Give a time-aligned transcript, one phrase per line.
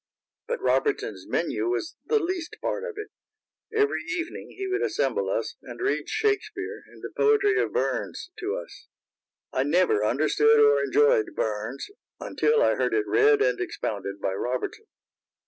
[0.47, 3.09] But Robertson's menu was the least part of it.
[3.71, 8.55] Every evening he would assemble us, and read Shakespeare and the poetry of Burns to
[8.55, 8.87] us.
[9.53, 11.85] I never understood or enjoyed Burns
[12.19, 14.85] until I heard it read and expounded by Robertson.